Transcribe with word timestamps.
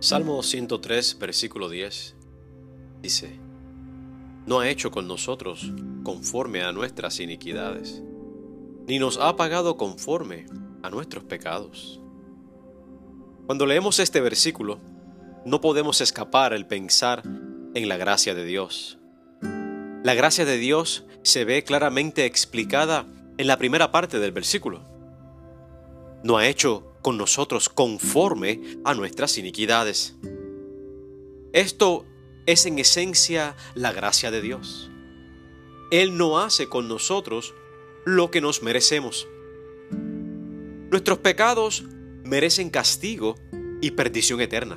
Salmo 0.00 0.44
103, 0.44 1.18
versículo 1.18 1.68
10 1.68 2.14
dice, 3.02 3.40
No 4.46 4.60
ha 4.60 4.68
hecho 4.68 4.92
con 4.92 5.08
nosotros 5.08 5.72
conforme 6.04 6.62
a 6.62 6.70
nuestras 6.70 7.18
iniquidades, 7.18 8.00
ni 8.86 9.00
nos 9.00 9.18
ha 9.18 9.34
pagado 9.34 9.76
conforme 9.76 10.46
a 10.84 10.90
nuestros 10.90 11.24
pecados. 11.24 12.00
Cuando 13.46 13.66
leemos 13.66 13.98
este 13.98 14.20
versículo, 14.20 14.78
no 15.44 15.60
podemos 15.60 16.00
escapar 16.00 16.52
el 16.52 16.64
pensar 16.64 17.24
en 17.74 17.88
la 17.88 17.96
gracia 17.96 18.36
de 18.36 18.44
Dios. 18.44 19.00
La 20.04 20.14
gracia 20.14 20.44
de 20.44 20.58
Dios 20.58 21.06
se 21.22 21.44
ve 21.44 21.64
claramente 21.64 22.24
explicada 22.24 23.04
en 23.36 23.48
la 23.48 23.56
primera 23.56 23.90
parte 23.90 24.20
del 24.20 24.30
versículo. 24.30 24.80
No 26.22 26.36
ha 26.36 26.46
hecho 26.46 26.97
con 27.08 27.16
nosotros 27.16 27.70
conforme 27.70 28.60
a 28.84 28.92
nuestras 28.92 29.38
iniquidades. 29.38 30.14
Esto 31.54 32.04
es 32.44 32.66
en 32.66 32.78
esencia 32.78 33.56
la 33.74 33.92
gracia 33.92 34.30
de 34.30 34.42
Dios. 34.42 34.90
Él 35.90 36.18
no 36.18 36.38
hace 36.38 36.68
con 36.68 36.86
nosotros 36.86 37.54
lo 38.04 38.30
que 38.30 38.42
nos 38.42 38.62
merecemos. 38.62 39.26
Nuestros 39.90 41.16
pecados 41.20 41.86
merecen 42.24 42.68
castigo 42.68 43.36
y 43.80 43.92
perdición 43.92 44.42
eterna. 44.42 44.76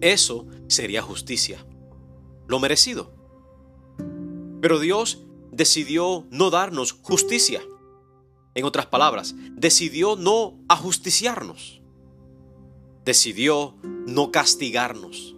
Eso 0.00 0.46
sería 0.68 1.02
justicia, 1.02 1.66
lo 2.48 2.60
merecido. 2.60 3.12
Pero 4.62 4.78
Dios 4.78 5.22
decidió 5.50 6.26
no 6.30 6.48
darnos 6.48 6.92
justicia. 6.92 7.60
En 8.54 8.64
otras 8.64 8.86
palabras, 8.86 9.34
decidió 9.52 10.16
no 10.16 10.58
ajusticiarnos. 10.68 11.80
Decidió 13.04 13.76
no 14.06 14.30
castigarnos. 14.30 15.34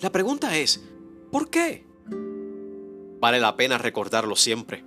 La 0.00 0.10
pregunta 0.10 0.56
es, 0.56 0.82
¿por 1.30 1.50
qué? 1.50 1.84
Vale 3.20 3.40
la 3.40 3.56
pena 3.56 3.78
recordarlo 3.78 4.36
siempre. 4.36 4.84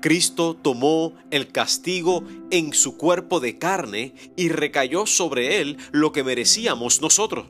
Cristo 0.00 0.54
tomó 0.60 1.14
el 1.30 1.52
castigo 1.52 2.24
en 2.50 2.72
su 2.72 2.96
cuerpo 2.96 3.40
de 3.40 3.58
carne 3.58 4.14
y 4.36 4.48
recayó 4.48 5.06
sobre 5.06 5.60
él 5.60 5.78
lo 5.92 6.12
que 6.12 6.24
merecíamos 6.24 7.00
nosotros. 7.00 7.46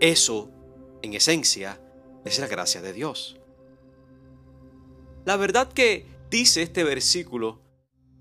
Eso, 0.00 0.50
en 1.02 1.14
esencia, 1.14 1.80
es 2.24 2.38
la 2.38 2.46
gracia 2.46 2.80
de 2.80 2.92
Dios. 2.92 3.36
La 5.24 5.36
verdad 5.36 5.70
que 5.70 6.06
dice 6.30 6.62
este 6.62 6.82
versículo 6.82 7.60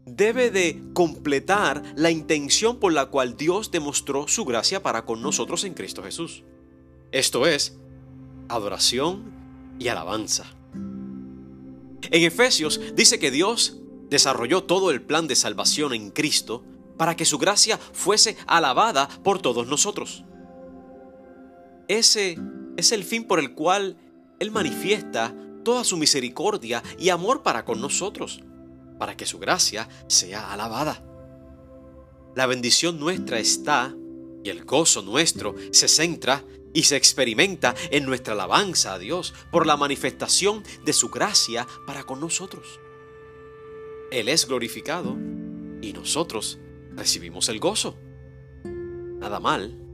debe 0.08 0.52
de 0.52 0.82
completar 0.94 1.84
la 1.96 2.10
intención 2.10 2.80
por 2.80 2.94
la 2.94 3.08
cual 3.08 3.36
Dios 3.36 3.72
demostró 3.72 4.28
su 4.28 4.46
gracia 4.46 4.82
para 4.82 5.06
con 5.06 5.22
nosotros 5.22 5.64
en 5.66 5.74
Cristo 5.74 6.02
Jesús. 6.02 6.44
Esto 7.12 7.46
es, 7.46 7.78
adoración 8.48 9.32
y 9.80 9.90
alabanza. 9.90 10.46
En 12.10 12.24
Efesios 12.24 12.80
dice 12.96 13.20
que 13.20 13.32
Dios 13.32 13.78
desarrolló 14.10 14.64
todo 14.64 14.92
el 14.92 15.02
plan 15.02 15.28
de 15.28 15.36
salvación 15.36 15.94
en 15.94 16.12
Cristo 16.12 16.64
para 16.96 17.16
que 17.16 17.26
su 17.26 17.38
gracia 17.38 17.78
fuese 17.78 18.38
alabada 18.48 19.10
por 19.24 19.42
todos 19.42 19.68
nosotros. 19.68 20.24
Ese 21.90 22.38
es 22.78 22.92
el 22.94 23.04
fin 23.04 23.26
por 23.26 23.40
el 23.40 23.54
cual 23.54 23.98
Él 24.40 24.52
manifiesta 24.52 25.36
toda 25.64 25.84
su 25.84 25.98
misericordia 25.98 26.82
y 26.98 27.10
amor 27.10 27.44
para 27.44 27.66
con 27.66 27.82
nosotros 27.82 28.42
para 28.98 29.18
que 29.18 29.26
su 29.26 29.40
gracia 29.40 29.88
sea 30.08 30.52
alabada. 30.52 31.04
La 32.36 32.46
bendición 32.46 33.00
nuestra 33.00 33.40
está 33.40 33.96
y 34.44 34.50
el 34.50 34.64
gozo 34.66 35.02
nuestro 35.02 35.56
se 35.72 35.88
centra 35.88 36.44
y 36.74 36.84
se 36.84 36.96
experimenta 36.96 37.74
en 37.90 38.06
nuestra 38.06 38.34
alabanza 38.34 38.94
a 38.94 39.00
Dios 39.00 39.34
por 39.52 39.66
la 39.66 39.78
manifestación 39.78 40.64
de 40.86 40.94
su 40.94 41.10
gracia 41.10 41.68
para 41.86 42.04
con 42.04 42.20
nosotros. 42.20 42.80
Él 44.12 44.30
es 44.30 44.48
glorificado 44.48 45.18
y 45.82 45.94
nosotros 45.94 46.60
recibimos 46.96 47.50
el 47.50 47.60
gozo. 47.60 47.98
Nada 48.64 49.40
mal 49.40 49.87